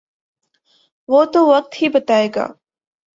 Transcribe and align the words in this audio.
وہ 1.09 1.25
تو 1.25 1.45
وقت 1.47 1.81
ہی 1.81 1.89
بتائے 1.89 2.27
گا۔ 2.35 2.47